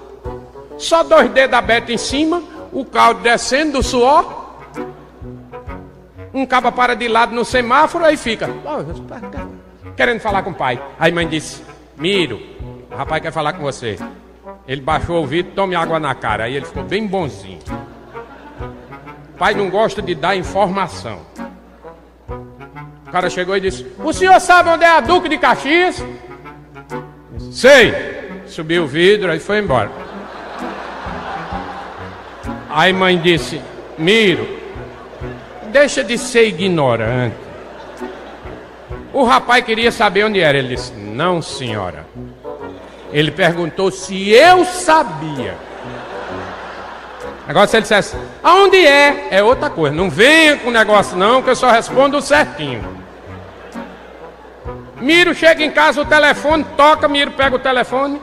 Só 0.77 1.01
dois 1.01 1.31
dedos 1.31 1.57
abertos 1.57 1.93
em 1.93 1.97
cima, 1.97 2.43
o 2.73 2.83
caldo 2.83 3.21
descendo 3.21 3.77
do 3.77 3.83
suor. 3.83 4.57
Um 6.33 6.45
caba 6.45 6.73
para 6.73 6.93
de 6.93 7.07
lado 7.07 7.33
no 7.33 7.45
semáforo, 7.45 8.03
aí 8.03 8.17
fica. 8.17 8.49
Querendo 9.95 10.19
falar 10.19 10.43
com 10.43 10.49
o 10.49 10.53
pai. 10.53 10.83
Aí 10.99 11.09
mãe 11.13 11.25
disse: 11.25 11.63
Miro, 11.95 12.37
o 12.91 12.95
rapaz 12.97 13.21
quer 13.21 13.31
falar 13.31 13.53
com 13.53 13.63
você. 13.63 13.97
Ele 14.67 14.81
baixou 14.81 15.23
o 15.23 15.25
vidro, 15.25 15.53
tome 15.53 15.73
água 15.73 16.01
na 16.01 16.13
cara. 16.13 16.43
Aí 16.43 16.57
ele 16.57 16.65
ficou 16.65 16.83
bem 16.83 17.07
bonzinho. 17.07 17.59
Pai 19.37 19.53
não 19.53 19.69
gosta 19.69 20.01
de 20.01 20.13
dar 20.13 20.35
informação. 20.35 21.21
O 23.07 23.09
cara 23.09 23.29
chegou 23.29 23.55
e 23.55 23.61
disse: 23.61 23.87
O 23.99 24.11
senhor 24.11 24.37
sabe 24.41 24.67
onde 24.67 24.83
é 24.83 24.89
a 24.89 24.99
Duque 24.99 25.29
de 25.29 25.37
Caxias? 25.37 26.03
Sei. 27.51 27.93
Subiu 28.47 28.83
o 28.83 28.87
vidro 28.87 29.33
e 29.33 29.39
foi 29.39 29.59
embora. 29.59 29.89
Aí 32.69 32.91
mãe 32.93 33.17
disse: 33.17 33.61
Miro, 33.97 34.47
deixa 35.71 36.03
de 36.03 36.17
ser 36.17 36.47
ignorante. 36.47 37.35
O 39.13 39.23
rapaz 39.23 39.63
queria 39.63 39.91
saber 39.91 40.25
onde 40.25 40.39
era. 40.39 40.57
Ele 40.57 40.75
disse: 40.75 40.93
Não, 40.93 41.41
senhora. 41.41 42.05
Ele 43.11 43.31
perguntou 43.31 43.91
se 43.91 44.29
eu 44.29 44.63
sabia. 44.65 45.55
Agora, 47.47 47.67
se 47.67 47.75
ele 47.75 47.81
dissesse, 47.81 48.15
aonde 48.41 48.77
é? 48.77 49.27
É 49.31 49.43
outra 49.43 49.69
coisa. 49.69 49.95
Não 49.95 50.09
venha 50.09 50.57
com 50.57 50.71
negócio, 50.71 51.17
não, 51.17 51.41
que 51.41 51.49
eu 51.49 51.55
só 51.55 51.69
respondo 51.69 52.21
certinho. 52.21 53.00
Miro 55.01 55.33
chega 55.33 55.63
em 55.63 55.71
casa, 55.71 56.01
o 56.01 56.05
telefone 56.05 56.63
toca, 56.77 57.07
Miro 57.07 57.31
pega 57.31 57.55
o 57.55 57.59
telefone 57.59 58.21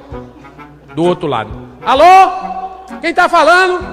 do 0.94 1.04
outro 1.04 1.26
lado. 1.26 1.50
Alô? 1.84 2.86
Quem 3.00 3.10
está 3.10 3.28
falando? 3.28 3.84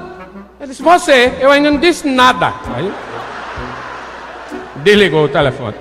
Ele 0.59 0.69
disse, 0.69 0.81
você. 0.81 1.33
Eu 1.39 1.51
ainda 1.51 1.71
não 1.71 1.79
disse 1.79 2.07
nada. 2.07 2.53
Aí, 2.75 2.93
desligou 4.77 5.25
o 5.25 5.29
telefone. 5.29 5.75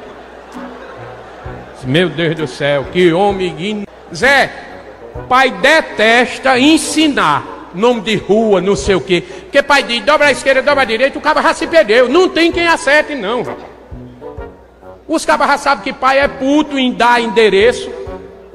Disse, 1.74 1.86
Meu 1.86 2.08
Deus 2.08 2.34
do 2.34 2.46
céu, 2.46 2.86
que 2.92 3.12
homem. 3.12 3.84
Zé, 4.12 4.50
pai 5.28 5.50
detesta 5.50 6.58
ensinar 6.58 7.42
nome 7.74 8.00
de 8.02 8.16
rua, 8.16 8.60
não 8.60 8.76
sei 8.76 8.94
o 8.94 9.00
quê. 9.00 9.20
Porque 9.20 9.62
pai 9.62 9.82
diz, 9.82 10.02
dobra 10.04 10.26
a 10.26 10.32
esquerda, 10.32 10.62
dobra 10.62 10.82
a 10.82 10.86
direita, 10.86 11.18
o 11.18 11.22
cara 11.22 11.42
já 11.42 11.52
se 11.52 11.66
perdeu. 11.66 12.08
Não 12.08 12.28
tem 12.28 12.50
quem 12.52 12.66
acerte, 12.66 13.14
não, 13.14 13.42
rapaz. 13.42 13.73
Os 15.06 15.24
cabas 15.24 15.48
já 15.48 15.58
sabem 15.58 15.84
que 15.84 15.92
pai 15.92 16.18
é 16.18 16.28
puto 16.28 16.78
em 16.78 16.92
dar 16.92 17.20
endereço. 17.20 17.90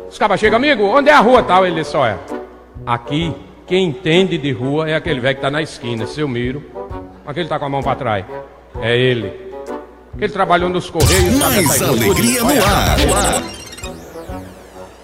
Os 0.10 0.18
cabas 0.18 0.40
chegam, 0.40 0.58
amigo, 0.58 0.84
onde 0.84 1.10
é 1.10 1.14
a 1.14 1.20
rua 1.20 1.44
tal? 1.44 1.66
Ele 1.66 1.76
diz, 1.76 1.94
olha, 1.94 2.20
aqui, 2.86 3.34
quem 3.68 3.86
entende 3.88 4.38
de 4.38 4.52
rua 4.52 4.90
é 4.90 4.96
aquele 4.96 5.20
velho 5.20 5.36
que 5.36 5.40
está 5.40 5.52
na 5.52 5.62
esquina, 5.62 6.08
seu 6.08 6.28
Miro. 6.28 6.64
Aquele 7.26 7.46
está 7.46 7.60
com 7.60 7.66
a 7.66 7.70
mão 7.70 7.84
para 7.84 7.96
trás. 7.96 8.26
É 8.82 8.98
ele. 8.98 9.32
Ele 10.18 10.34
trabalhou 10.34 10.70
nos 10.70 10.90
Correios. 10.90 11.38
Mais 11.38 11.82
alegria 11.82 12.44
no 12.44 12.66
ar. 12.66 12.98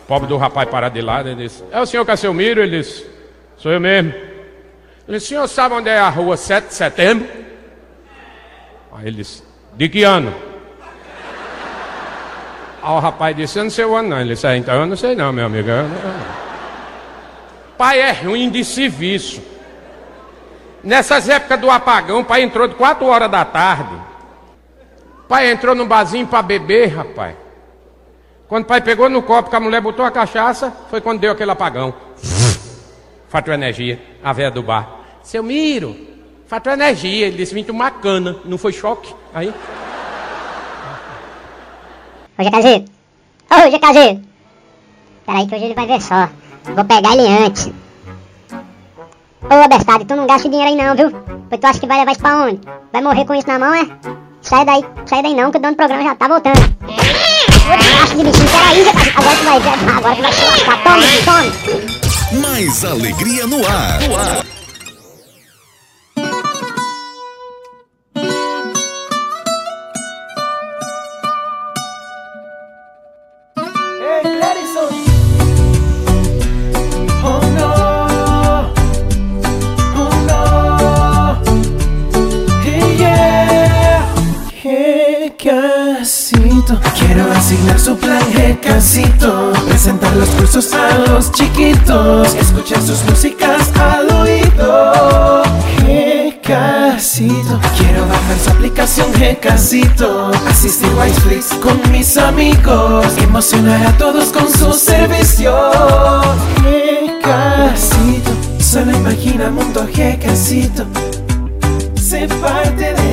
Pobre 0.07 0.27
do 0.27 0.37
rapaz 0.37 0.67
parar 0.69 0.89
de 0.89 1.01
lado, 1.01 1.29
ele 1.29 1.43
disse, 1.43 1.63
é 1.71 1.79
o 1.79 1.85
senhor 1.85 2.05
que 2.05 2.11
é 2.11 2.15
seu 2.15 2.33
Miro? 2.33 2.61
Ele 2.61 2.79
disse, 2.79 3.05
sou 3.57 3.71
eu 3.71 3.79
mesmo. 3.79 4.11
Ele 5.07 5.17
disse, 5.17 5.27
o 5.27 5.29
senhor 5.29 5.47
sabe 5.47 5.75
onde 5.75 5.89
é 5.89 5.99
a 5.99 6.09
rua 6.09 6.35
7 6.35 6.67
de 6.67 6.73
setembro? 6.73 7.27
Aí 8.91 9.07
ele 9.07 9.17
disse, 9.17 9.43
de 9.73 9.89
que 9.89 10.03
ano? 10.03 10.33
O 12.87 12.99
rapaz 12.99 13.35
disse, 13.35 13.57
eu 13.57 13.63
não 13.63 13.71
sei 13.71 13.85
o 13.85 13.95
ano 13.95 14.09
não. 14.09 14.21
Ele 14.21 14.35
disse, 14.35 14.45
ah, 14.45 14.55
então 14.55 14.75
eu 14.75 14.85
não 14.85 14.95
sei 14.95 15.15
não, 15.15 15.33
meu 15.33 15.45
amigo. 15.47 15.67
Eu 15.67 15.83
não... 15.83 16.45
Pai 17.77 17.99
é 17.99 18.11
ruim 18.11 18.49
de 18.49 18.63
serviço. 18.63 19.41
Nessas 20.83 21.27
épocas 21.27 21.59
do 21.59 21.71
apagão, 21.71 22.23
pai 22.23 22.43
entrou 22.43 22.67
de 22.67 22.75
4 22.75 23.05
horas 23.05 23.29
da 23.29 23.43
tarde. 23.43 23.95
Pai 25.27 25.51
entrou 25.51 25.73
no 25.73 25.85
barzinho 25.85 26.27
para 26.27 26.43
beber, 26.43 26.95
rapaz. 26.95 27.35
Quando 28.47 28.65
o 28.65 28.67
pai 28.67 28.81
pegou 28.81 29.09
no 29.09 29.23
copo 29.23 29.49
que 29.49 29.55
a 29.55 29.59
mulher 29.59 29.81
botou 29.81 30.05
a 30.05 30.11
cachaça, 30.11 30.71
foi 30.89 31.01
quando 31.01 31.19
deu 31.19 31.31
aquele 31.31 31.49
apagão. 31.49 31.93
Fatou 33.27 33.53
energia, 33.53 33.99
a 34.23 34.31
velha 34.31 34.51
do 34.51 34.61
bar. 34.61 34.87
Seu 35.23 35.41
Miro, 35.41 35.95
fatou 36.45 36.71
energia. 36.71 37.25
Ele 37.25 37.37
disse, 37.37 37.53
vim 37.53 37.63
tomar 37.63 37.89
cana. 37.99 38.37
Não 38.45 38.57
foi 38.57 38.71
choque? 38.71 39.13
Aí... 39.33 39.51
Ô, 42.37 42.43
GKZ. 42.43 42.83
Ô, 43.49 43.69
GKZ. 43.71 44.19
Peraí 45.25 45.47
que 45.47 45.55
hoje 45.55 45.65
ele 45.65 45.73
vai 45.73 45.87
ver 45.87 46.01
só. 46.01 46.29
Vou 46.75 46.83
pegar 46.83 47.13
ele 47.13 47.27
antes. 47.27 47.71
Ô, 49.43 49.53
abestado, 49.53 50.05
tu 50.05 50.15
não 50.15 50.27
gasta 50.27 50.49
dinheiro 50.49 50.71
aí 50.71 50.75
não, 50.75 50.95
viu? 50.95 51.11
Pois 51.49 51.61
tu 51.61 51.65
acha 51.65 51.79
que 51.79 51.87
vai 51.87 51.99
levar 51.99 52.11
isso 52.11 52.21
pra 52.21 52.45
onde? 52.45 52.59
Vai 52.91 53.01
morrer 53.01 53.25
com 53.25 53.35
isso 53.35 53.47
na 53.47 53.59
mão, 53.59 53.73
é? 53.73 53.87
Sai 54.41 54.65
daí, 54.65 54.83
sai 55.05 55.23
daí 55.23 55.33
não, 55.33 55.49
que 55.49 55.57
o 55.57 55.61
dono 55.61 55.73
do 55.73 55.77
programa 55.77 56.03
já 56.03 56.15
tá 56.15 56.27
voltando. 56.27 56.59
Acho 58.03 58.15
de 58.17 58.23
bichinho, 58.23 58.49
peraí. 58.49 58.81
Agora 59.15 59.35
tu 59.35 59.43
vai 59.43 59.59
ver, 59.59 59.89
agora 59.97 60.15
tu 60.15 60.21
vai 60.21 60.33
se 60.33 60.45
lascar. 60.45 60.83
Tome, 60.83 61.05
tome. 61.25 62.41
Mais 62.41 62.85
alegria 62.85 63.47
no 63.47 63.65
ar. 63.65 64.01
No 64.01 64.15
ar. 64.17 64.44
Hey, 88.85 89.03
casito. 89.03 89.51
Presentar 89.67 90.15
los 90.15 90.29
cursos 90.29 90.71
a 90.73 90.97
los 91.09 91.31
chiquitos. 91.31 92.35
Escuchar 92.35 92.81
sus 92.81 93.03
músicas 93.05 93.71
al 93.79 94.11
oído. 94.11 95.41
Hey, 95.85 96.39
casito. 96.43 97.59
Quiero 97.77 98.05
bajar 98.07 98.37
su 98.43 98.49
aplicación 98.51 99.07
Gcasito. 99.13 100.31
Asistir 100.47 100.89
Wiseflix 100.99 101.47
con 101.63 101.81
mis 101.91 102.15
amigos. 102.17 103.07
Emocionar 103.17 103.87
a 103.87 103.97
todos 103.97 104.25
con 104.25 104.51
su 104.51 104.71
servicio. 104.73 105.71
Gcasito, 107.21 108.31
solo 108.59 108.91
imagina 108.91 109.49
mundo 109.49 109.87
Gcasito. 109.91 110.85
Sé 111.95 112.27
parte 112.39 112.93
del 112.93 113.04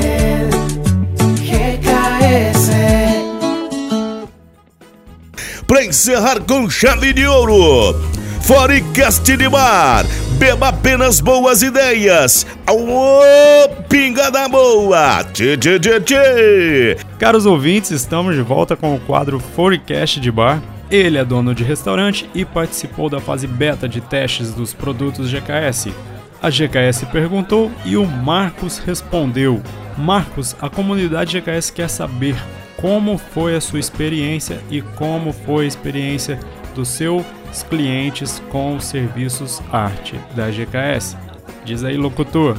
Encerrar 5.82 6.40
com 6.42 6.70
chave 6.70 7.12
de 7.12 7.26
ouro, 7.26 8.00
Forecast 8.42 9.36
de 9.36 9.48
Bar, 9.48 10.06
beba 10.38 10.68
apenas 10.68 11.20
boas 11.20 11.60
ideias. 11.60 12.46
Ô, 12.70 13.68
pinga 13.88 14.30
da 14.30 14.48
boa! 14.48 15.24
Tchê, 15.32 15.56
tchê, 15.56 15.80
tchê, 15.80 16.00
tchê. 16.00 16.96
Caros 17.18 17.46
ouvintes, 17.46 17.90
estamos 17.90 18.36
de 18.36 18.42
volta 18.42 18.76
com 18.76 18.94
o 18.94 19.00
quadro 19.00 19.40
Forecast 19.40 20.20
de 20.20 20.30
Bar. 20.30 20.62
Ele 20.88 21.18
é 21.18 21.24
dono 21.24 21.52
de 21.52 21.64
restaurante 21.64 22.30
e 22.32 22.44
participou 22.44 23.10
da 23.10 23.18
fase 23.18 23.48
beta 23.48 23.88
de 23.88 24.00
testes 24.00 24.54
dos 24.54 24.72
produtos 24.72 25.28
GKS. 25.30 25.92
A 26.40 26.48
GKS 26.48 27.06
perguntou 27.10 27.72
e 27.84 27.96
o 27.96 28.06
Marcos 28.06 28.78
respondeu. 28.78 29.60
Marcos, 29.98 30.54
a 30.60 30.70
comunidade 30.70 31.40
GKS 31.40 31.72
quer 31.72 31.88
saber 31.88 32.36
como 32.82 33.16
foi 33.16 33.54
a 33.54 33.60
sua 33.60 33.78
experiência 33.78 34.60
e 34.68 34.82
como 34.82 35.32
foi 35.32 35.64
a 35.64 35.68
experiência 35.68 36.38
dos 36.74 36.88
seus 36.88 37.24
clientes 37.70 38.42
com 38.50 38.74
os 38.74 38.84
serviços 38.84 39.62
arte 39.70 40.18
da 40.34 40.50
GKS. 40.50 41.16
Diz 41.64 41.84
aí, 41.84 41.96
locutor. 41.96 42.56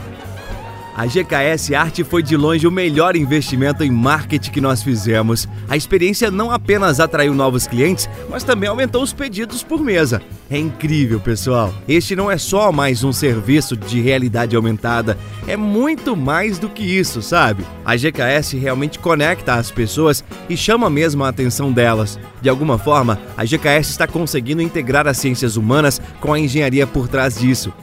A 0.96 1.08
GKS 1.08 1.74
Arte 1.74 2.04
foi 2.04 2.22
de 2.22 2.38
longe 2.38 2.68
o 2.68 2.72
melhor 2.72 3.16
investimento 3.16 3.84
em 3.84 3.90
marketing 3.90 4.52
que 4.52 4.62
nós 4.62 4.84
fizemos. 4.84 5.48
A 5.68 5.76
experiência 5.76 6.30
não 6.30 6.52
apenas 6.52 7.00
atraiu 7.00 7.34
novos 7.34 7.66
clientes, 7.66 8.08
mas 8.30 8.44
também 8.44 8.70
aumentou 8.70 9.02
os 9.02 9.12
pedidos 9.12 9.64
por 9.64 9.82
mesa. 9.82 10.22
É 10.52 10.58
incrível, 10.58 11.20
pessoal. 11.20 11.74
Este 11.88 12.16
não 12.16 12.30
é 12.30 12.38
só 12.38 12.72
mais 12.72 13.04
um 13.04 13.12
serviço 13.12 13.76
de 13.76 14.02
realidade 14.02 14.56
aumentada, 14.56 15.18
é 15.48 15.58
muito 15.58 16.16
mais 16.16 16.60
do 16.60 16.70
que 16.70 16.84
isso, 16.84 17.24
sabe? 17.24 17.66
A 17.84 17.96
GKS 17.96 18.56
realmente 18.56 19.00
conecta 19.00 19.56
as 19.56 19.72
pessoas 19.72 20.24
e 20.48 20.56
chama 20.56 20.92
mesmo 20.92 21.24
a 21.24 21.30
atenção 21.30 21.72
delas. 21.72 22.20
De 22.40 22.50
alguma 22.50 22.78
forma, 22.78 23.20
a 23.36 23.44
GKS 23.44 23.90
está 23.90 24.06
conseguindo 24.06 24.62
integrar 24.62 25.08
as 25.08 25.18
ciências 25.18 25.58
humanas 25.58 26.00
com 26.20 26.34
a 26.34 26.40
engenharia 26.40 26.86
por 26.86 27.08
trás 27.08 27.40
disso. 27.40 27.74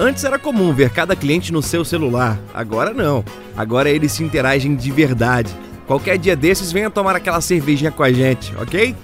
Antes 0.00 0.24
era 0.24 0.38
comum 0.38 0.72
ver 0.72 0.88
cada 0.88 1.14
cliente 1.14 1.52
no 1.52 1.60
seu 1.60 1.84
celular, 1.84 2.40
agora 2.54 2.94
não. 2.94 3.22
Agora 3.54 3.90
eles 3.90 4.12
se 4.12 4.24
interagem 4.24 4.74
de 4.74 4.90
verdade. 4.90 5.54
Qualquer 5.86 6.16
dia 6.16 6.34
desses, 6.34 6.72
venha 6.72 6.88
tomar 6.88 7.14
aquela 7.14 7.38
cervejinha 7.42 7.90
com 7.90 8.02
a 8.02 8.10
gente, 8.10 8.50
ok? 8.56 8.96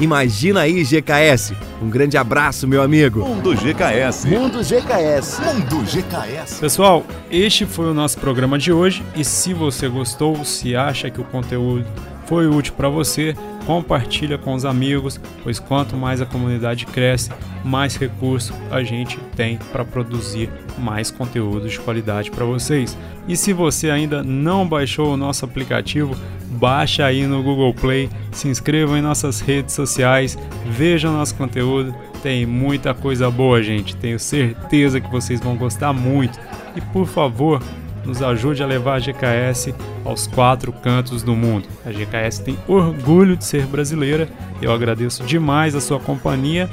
Imagina 0.00 0.60
aí, 0.60 0.82
GKS. 0.82 1.54
Um 1.82 1.90
grande 1.90 2.16
abraço, 2.16 2.66
meu 2.66 2.80
amigo. 2.80 3.20
Mundo 3.20 3.54
GKS. 3.54 4.26
Mundo 4.26 4.60
GKS. 4.62 5.38
Mundo 5.42 5.84
GKS. 5.84 6.60
Pessoal, 6.60 7.04
este 7.30 7.66
foi 7.66 7.90
o 7.90 7.92
nosso 7.92 8.16
programa 8.16 8.58
de 8.58 8.72
hoje 8.72 9.04
e 9.14 9.26
se 9.26 9.52
você 9.52 9.86
gostou, 9.86 10.46
se 10.46 10.74
acha 10.74 11.10
que 11.10 11.20
o 11.20 11.24
conteúdo 11.24 11.84
foi 12.28 12.46
útil 12.46 12.74
para 12.74 12.90
você, 12.90 13.34
compartilha 13.64 14.36
com 14.36 14.52
os 14.52 14.66
amigos, 14.66 15.18
pois 15.42 15.58
quanto 15.58 15.96
mais 15.96 16.20
a 16.20 16.26
comunidade 16.26 16.84
cresce, 16.84 17.30
mais 17.64 17.96
recurso 17.96 18.52
a 18.70 18.82
gente 18.82 19.18
tem 19.34 19.58
para 19.72 19.82
produzir 19.82 20.50
mais 20.78 21.10
conteúdo 21.10 21.66
de 21.66 21.80
qualidade 21.80 22.30
para 22.30 22.44
vocês. 22.44 22.96
E 23.26 23.34
se 23.34 23.54
você 23.54 23.88
ainda 23.88 24.22
não 24.22 24.68
baixou 24.68 25.14
o 25.14 25.16
nosso 25.16 25.42
aplicativo, 25.46 26.14
baixa 26.50 27.06
aí 27.06 27.26
no 27.26 27.42
Google 27.42 27.72
Play, 27.72 28.10
se 28.30 28.46
inscreva 28.46 28.98
em 28.98 29.02
nossas 29.02 29.40
redes 29.40 29.74
sociais, 29.74 30.38
veja 30.66 31.10
nosso 31.10 31.34
conteúdo, 31.34 31.94
tem 32.22 32.44
muita 32.44 32.92
coisa 32.92 33.30
boa, 33.30 33.62
gente. 33.62 33.96
Tenho 33.96 34.18
certeza 34.18 35.00
que 35.00 35.10
vocês 35.10 35.40
vão 35.40 35.56
gostar 35.56 35.94
muito. 35.94 36.38
E 36.76 36.80
por 36.80 37.06
favor, 37.06 37.62
nos 38.08 38.22
ajude 38.22 38.62
a 38.62 38.66
levar 38.66 38.96
a 38.96 38.98
GKS 38.98 39.74
aos 40.04 40.26
quatro 40.26 40.72
cantos 40.72 41.22
do 41.22 41.36
mundo. 41.36 41.68
A 41.84 41.90
GKS 41.90 42.42
tem 42.42 42.58
orgulho 42.66 43.36
de 43.36 43.44
ser 43.44 43.66
brasileira. 43.66 44.28
Eu 44.62 44.72
agradeço 44.72 45.22
demais 45.24 45.74
a 45.74 45.80
sua 45.80 46.00
companhia. 46.00 46.68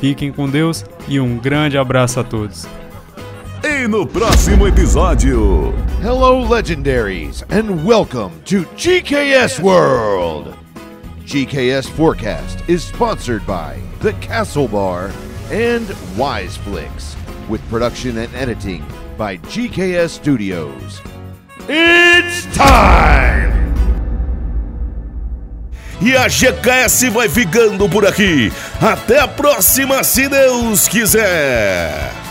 Fiquem 0.00 0.32
com 0.32 0.48
Deus 0.48 0.84
e 1.06 1.20
um 1.20 1.38
grande 1.38 1.76
abraço 1.76 2.18
a 2.18 2.24
todos. 2.24 2.66
E 3.62 3.86
no 3.86 4.06
próximo 4.06 4.66
episódio. 4.66 5.74
Hello, 6.02 6.48
legendaries, 6.48 7.42
and 7.50 7.84
welcome 7.86 8.32
to 8.44 8.66
GKS 8.76 9.60
World. 9.62 10.54
GKS 11.26 11.88
Forecast 11.90 12.58
is 12.68 12.82
sponsored 12.82 13.44
by 13.46 13.78
The 14.00 14.12
Castle 14.14 14.68
Bar 14.68 15.10
and 15.50 15.86
Wiseflix, 16.16 17.16
with 17.48 17.62
production 17.70 18.18
and 18.18 18.34
editing 18.34 18.82
by 19.16 19.38
GKS 19.38 20.10
Studios. 20.10 21.02
It's 21.68 22.46
time! 22.54 23.52
E 26.00 26.16
a 26.16 26.28
GKS 26.28 27.08
vai 27.10 27.28
ficando 27.28 27.88
por 27.88 28.06
aqui. 28.06 28.52
Até 28.80 29.20
a 29.20 29.28
próxima, 29.28 30.02
se 30.04 30.28
Deus 30.28 30.88
quiser. 30.88 32.23